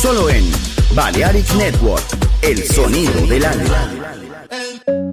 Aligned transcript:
Solo 0.00 0.28
en 0.28 0.44
Balearic 0.94 1.54
Network, 1.54 2.04
el 2.42 2.62
sonido 2.62 3.26
del 3.26 3.44
alma. 3.46 3.92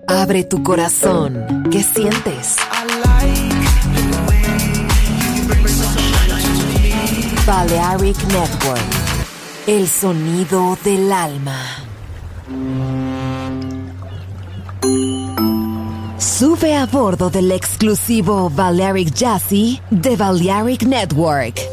Abre 0.07 0.43
tu 0.43 0.61
corazón. 0.61 1.69
¿Qué 1.71 1.81
sientes? 1.81 2.57
Balearic 7.47 8.17
Network, 8.25 8.81
el 9.67 9.87
sonido 9.87 10.77
del 10.83 11.11
alma. 11.13 11.59
Sube 16.17 16.75
a 16.75 16.85
bordo 16.87 17.29
del 17.29 17.53
exclusivo 17.53 18.49
Balearic 18.49 19.13
Jazzy 19.13 19.79
de 19.89 20.17
Balearic 20.17 20.83
Network. 20.83 21.72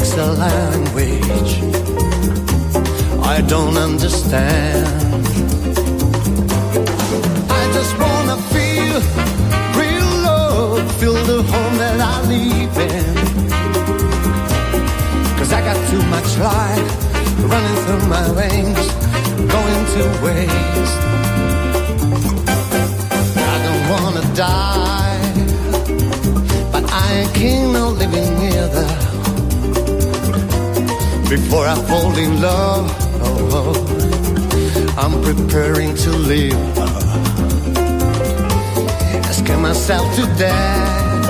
Speaks 0.00 0.16
a 0.16 0.32
language 0.32 1.60
I 3.22 3.42
don't 3.42 3.76
understand. 3.76 4.86
I 7.50 7.62
just 7.76 7.92
wanna 8.02 8.36
feel 8.54 9.00
real 9.80 10.10
love, 10.28 10.92
feel 11.00 11.14
the 11.14 11.42
home 11.42 11.76
that 11.78 12.00
I 12.00 12.16
live 12.34 12.76
in. 12.92 13.14
Cause 15.38 15.52
I 15.52 15.60
got 15.68 15.78
too 15.90 16.02
much 16.14 16.30
life 16.38 16.90
running 17.52 17.78
through 17.84 18.04
my 18.16 18.26
veins, 18.40 18.86
going 19.54 19.84
to 19.94 20.02
waste. 20.24 21.00
I 23.36 23.56
don't 23.66 23.84
wanna 23.92 24.24
die 24.34 25.00
but 26.72 26.84
I 26.90 27.12
ain't 27.18 27.34
keen 27.34 27.76
on 27.76 27.98
living 27.98 28.36
either. 28.52 28.99
Before 31.30 31.64
I 31.64 31.76
fall 31.86 32.16
in 32.18 32.40
love, 32.40 32.90
oh, 33.22 33.48
oh, 33.52 33.74
I'm 34.98 35.22
preparing 35.22 35.94
to 35.94 36.10
live. 36.10 36.78
Asking 39.30 39.62
myself 39.62 40.12
to 40.16 40.22
death. 40.36 41.22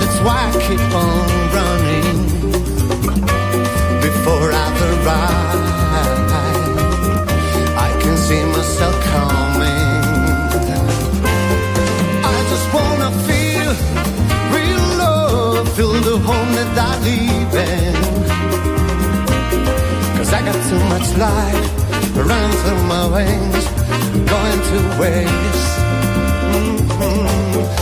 That's 0.00 0.20
why 0.24 0.38
I 0.40 0.52
keep 0.66 0.80
on 1.04 1.28
running. 1.58 2.18
Before 4.00 4.52
I 4.54 4.68
arrive, 4.88 5.68
I 7.76 7.90
can 8.00 8.16
see 8.16 8.42
myself 8.56 8.94
coming. 9.12 9.98
I 12.24 12.36
just 12.52 12.66
wanna 12.72 13.10
feel 13.28 13.70
real 14.56 14.84
love 14.96 15.68
fill 15.76 15.92
the 15.92 16.18
home 16.20 16.52
that 16.54 16.78
I 16.78 16.98
live 17.04 17.54
in. 17.54 17.97
Got 20.48 20.64
too 20.70 20.82
much 20.88 21.08
life 21.18 21.66
running 22.16 22.56
through 22.62 22.82
my 22.88 23.04
veins, 23.12 23.64
going 24.32 24.60
to 24.70 24.78
waste. 24.98 25.76
Mm-hmm. 26.54 27.58
I 27.66 27.77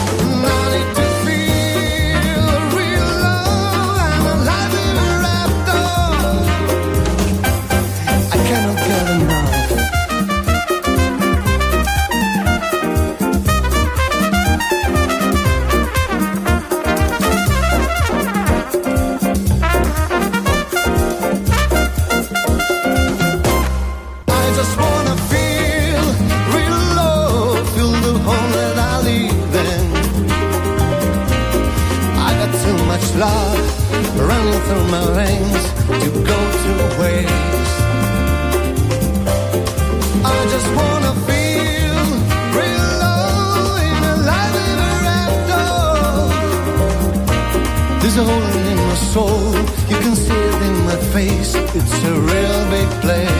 face. 51.17 51.55
It's 51.75 52.05
a 52.05 52.13
real 52.13 52.71
big 52.71 52.89
place. 53.01 53.36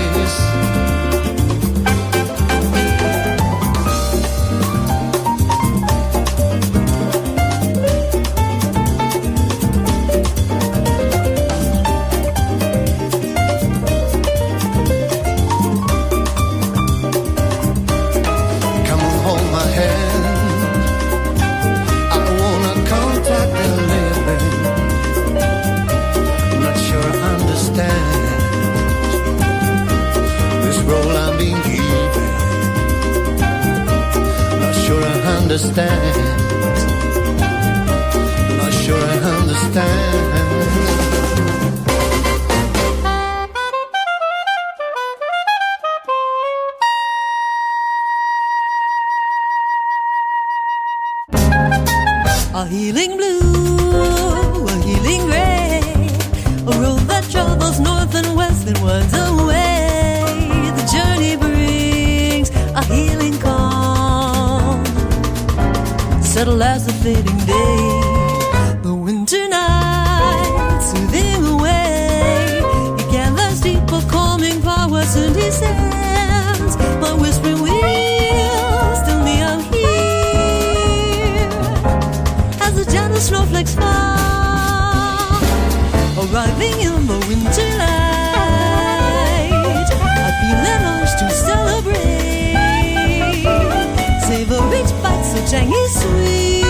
sweet. 95.89 96.65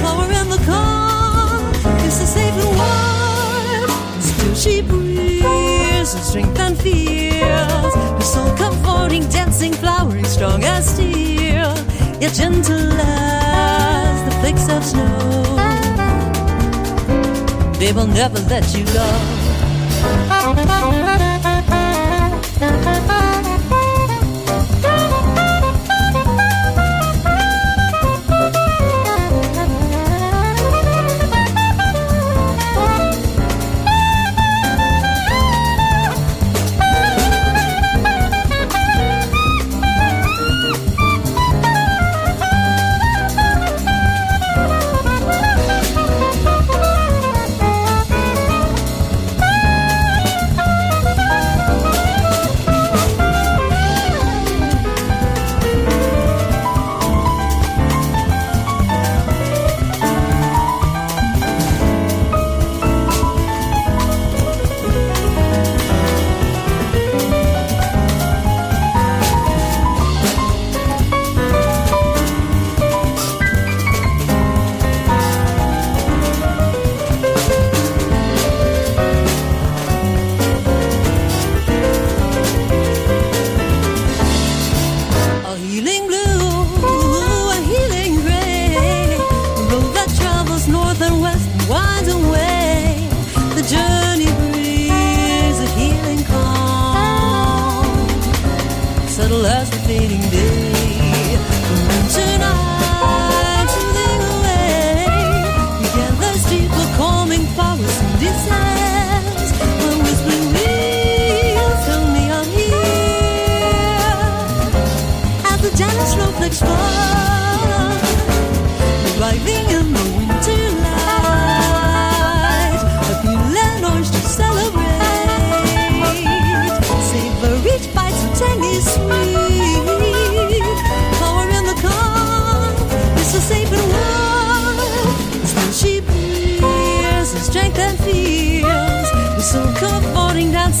Flower 0.00 0.30
in 0.40 0.48
the 0.48 0.60
it's. 0.66 1.72
Still 4.20 4.54
she 4.54 4.82
breathes 4.82 6.10
strength 6.28 6.58
and. 6.58 7.40
Her 7.40 8.20
soul 8.20 8.56
comforting, 8.56 9.28
dancing, 9.28 9.72
flowering, 9.72 10.24
strong 10.24 10.64
as 10.64 10.86
steel. 10.94 11.74
Yet 12.20 12.34
gentle 12.34 12.92
as 13.00 14.24
the 14.24 14.30
flakes 14.40 14.68
of 14.68 14.84
snow. 14.84 15.32
They 17.78 17.92
will 17.92 18.06
never 18.06 18.38
let 18.48 18.74
you 18.74 18.84
go. 18.86 19.06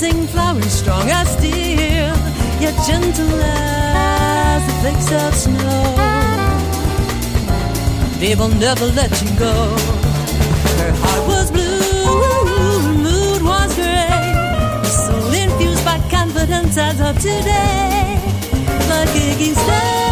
dancing 0.02 0.26
flower, 0.26 0.60
strong 0.62 1.08
as 1.10 1.28
steel, 1.38 2.12
yet 2.60 2.74
gentle 2.86 3.40
as 3.40 4.66
the 4.66 4.72
flakes 4.80 5.12
of 5.12 5.34
snow. 5.34 5.94
They 8.18 8.34
will 8.34 8.54
never 8.58 8.86
let 8.86 9.10
you 9.22 9.30
go. 9.38 9.54
Her 10.78 10.92
heart 11.02 11.28
was 11.28 11.50
blue, 11.52 12.82
her 12.82 12.94
mood 12.94 13.42
was 13.42 13.74
gray, 13.76 14.32
her 14.82 14.84
soul 14.84 15.32
infused 15.32 15.84
by 15.84 15.98
confidence 16.10 16.76
as 16.76 17.00
of 17.00 17.16
today. 17.16 18.18
But 18.88 19.06
Giggy 19.14 19.54
stayed. 19.54 20.11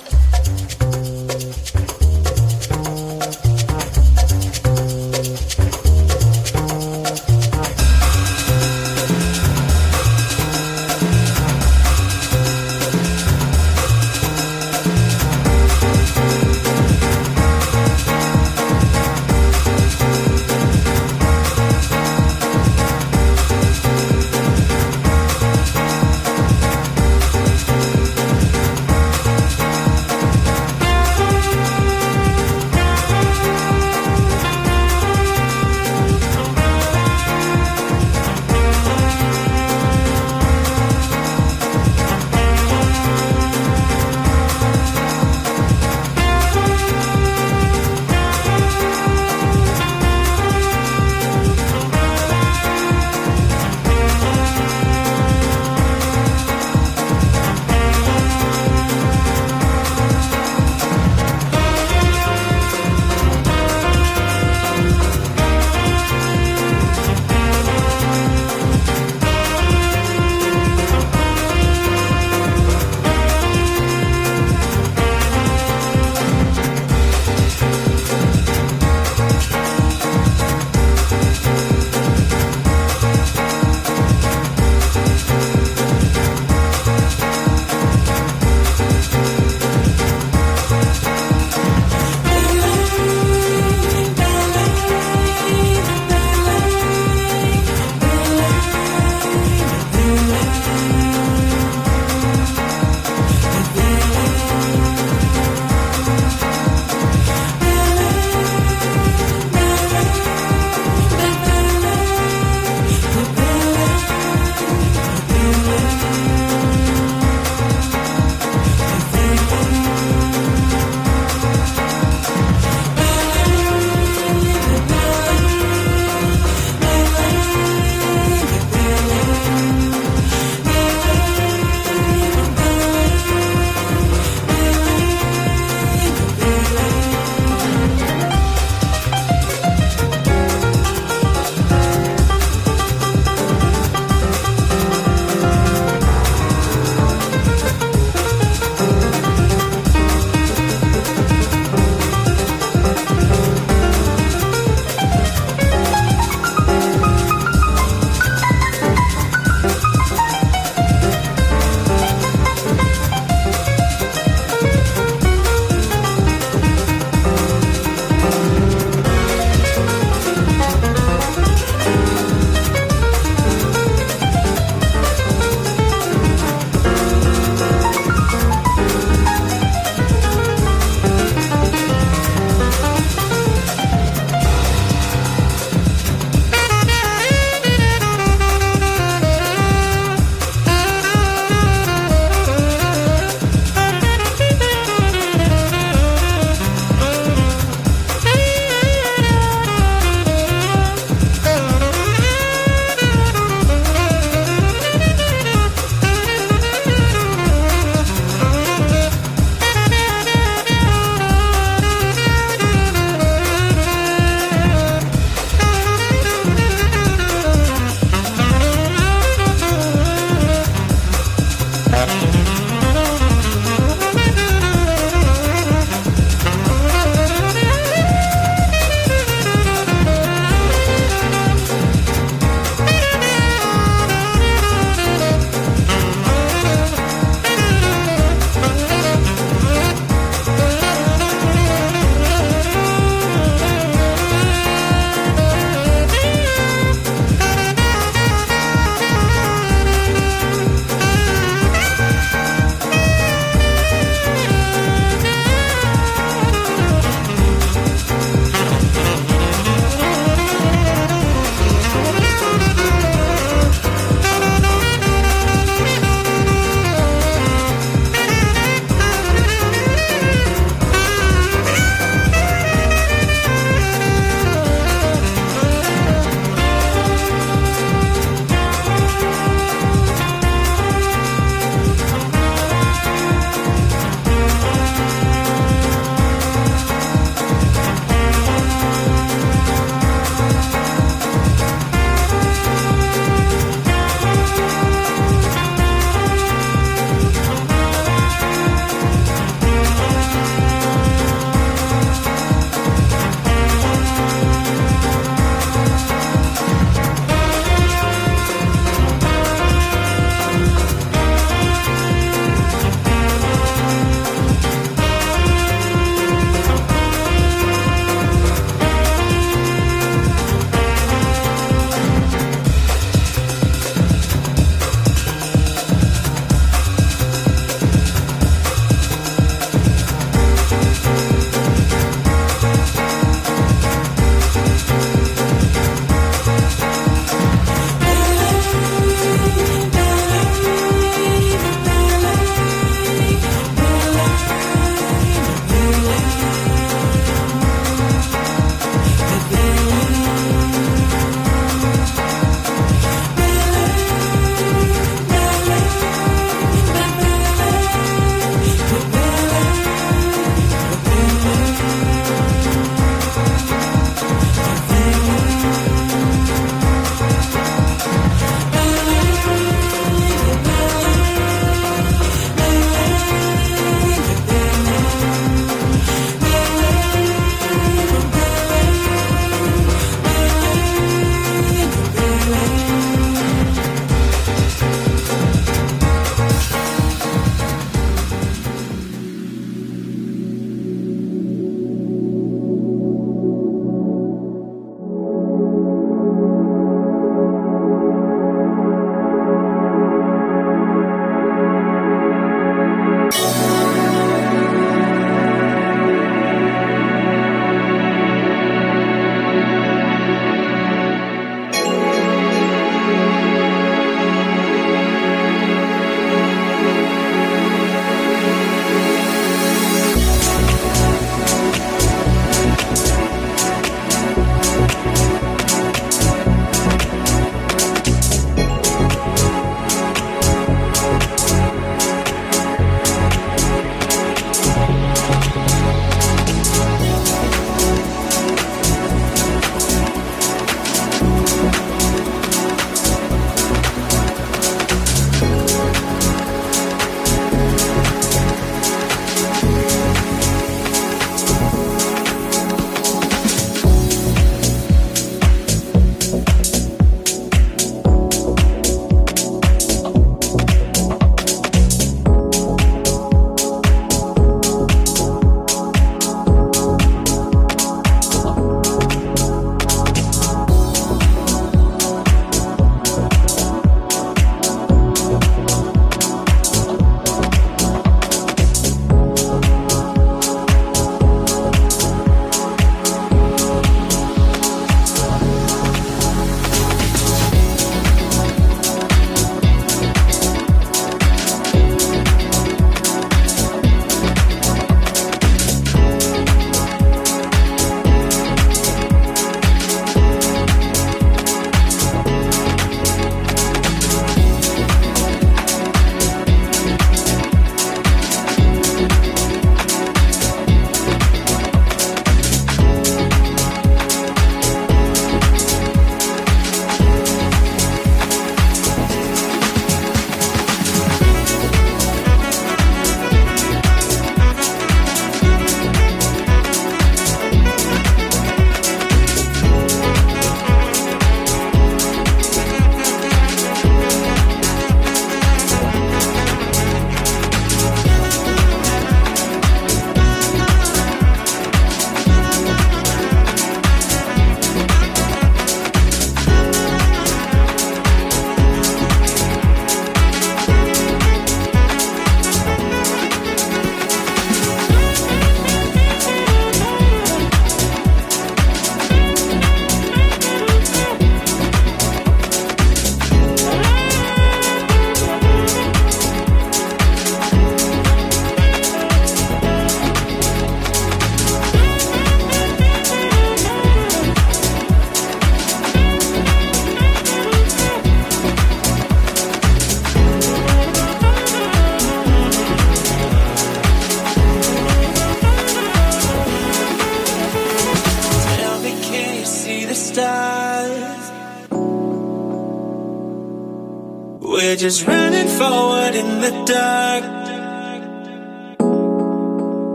Just 594.81 595.05
running 595.05 595.47
forward 595.47 596.15
in 596.15 596.41
the 596.41 596.49
dark. 596.65 597.23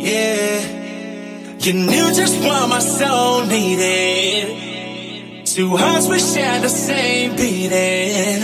Yeah. 0.00 1.58
You 1.58 1.72
knew 1.74 2.14
just 2.14 2.42
what 2.42 2.66
my 2.70 2.78
soul 2.78 3.44
needed. 3.44 4.46
Two 5.44 5.76
hearts 5.76 6.08
we 6.08 6.18
share 6.18 6.60
the 6.62 6.70
same 6.70 7.36
beating. 7.36 8.40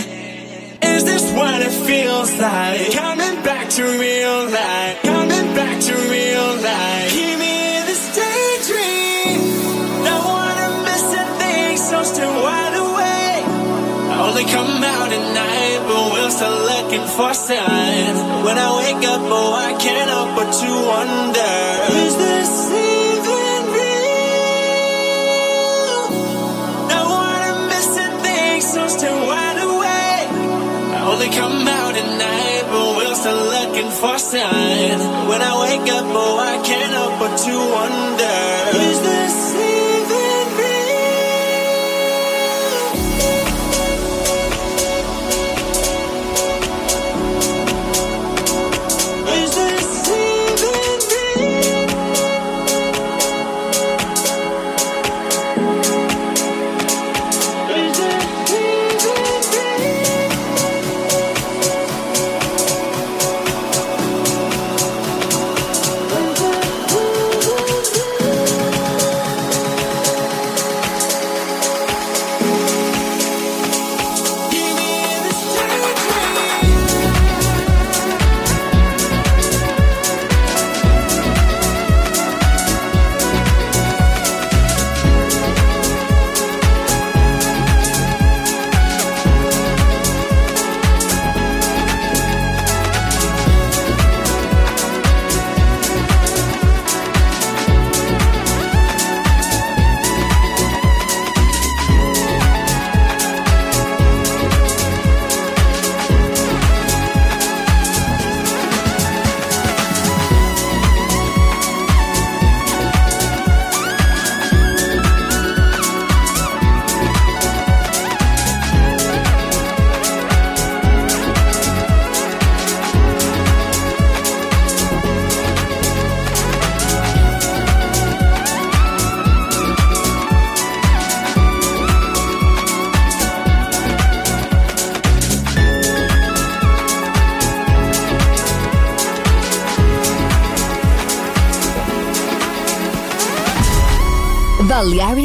Is 0.93 1.03
this 1.05 1.33
what 1.33 1.59
it 1.59 1.71
feels 1.71 2.31
like? 2.39 2.91
Coming 2.93 3.41
back 3.41 3.67
to 3.69 3.83
real 3.83 4.47
life. 4.51 5.01
Coming 5.01 5.44
looking 16.95 17.07
for 17.17 17.33
signs. 17.33 18.19
When 18.45 18.57
I 18.57 18.77
wake 18.77 19.07
up, 19.07 19.21
oh, 19.21 19.53
I 19.53 19.73
can't 19.77 20.09
help 20.09 20.35
but 20.35 20.51
to 20.51 20.69
wonder: 20.91 21.55
Is 22.05 22.15
this 22.15 22.71
even 22.71 23.61
real? 23.75 24.05
Don't 26.89 27.09
wanna 27.09 27.67
miss 27.69 27.89
a 27.97 28.07
thing, 28.23 28.61
so 28.61 28.87
still 28.87 29.19
wide 29.27 29.59
awake. 29.69 30.29
I 30.95 30.99
only 31.11 31.29
come 31.29 31.67
out 31.67 31.95
at 31.95 32.09
night, 32.27 32.63
but 32.71 32.97
we're 32.97 33.15
still 33.15 33.43
looking 33.55 33.91
for 33.91 34.17
signs. 34.17 35.03
When 35.29 35.41
I 35.41 35.53
wake 35.65 35.89
up, 35.91 36.05
oh, 36.07 36.37
I 36.39 36.57
can't 36.63 36.93
help 36.93 37.19
but 37.19 37.35
to 37.45 37.55
wonder: 37.77 38.37
Is 38.87 38.99
this 39.01 39.74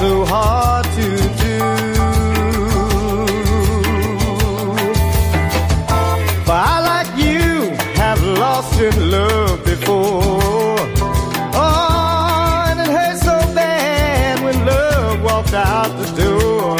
so 0.00 0.24
hard 0.24 0.86
to 0.96 1.08
do. 1.44 1.58
But 6.46 6.58
I, 6.72 6.76
like 6.92 7.12
you, 7.26 7.76
have 8.02 8.22
lost 8.22 8.80
in 8.80 8.96
love 9.10 9.62
before. 9.62 10.78
Oh, 11.52 12.64
and 12.68 12.80
it 12.80 12.90
hurts 12.96 13.20
so 13.30 13.36
bad 13.54 14.42
when 14.42 14.56
love 14.64 15.22
walked 15.22 15.52
out 15.52 15.90
the 16.02 16.08
door. 16.22 16.78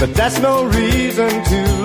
But 0.00 0.12
that's 0.18 0.40
no 0.40 0.64
reason 0.64 1.30
to 1.52 1.83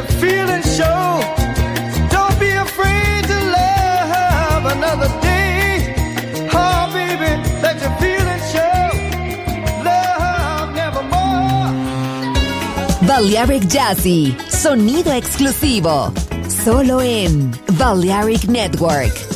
you're 0.00 0.18
feeling 0.18 0.62
so, 0.62 1.20
don't 2.10 2.38
be 2.40 2.50
afraid 2.50 3.24
to 3.24 3.38
love 3.58 4.64
another 4.76 5.08
day. 5.20 5.94
Oh, 6.52 6.90
baby, 6.92 7.30
that 7.60 7.76
you're 7.80 7.98
feeling 8.00 8.42
so, 8.54 8.68
love 9.84 10.74
nevermore. 10.74 11.72
Balearic 13.06 13.64
Jazzy, 13.68 14.36
sonido 14.48 15.12
exclusivo, 15.12 16.12
solo 16.64 17.00
en 17.00 17.50
Balearic 17.78 18.48
Network. 18.48 19.29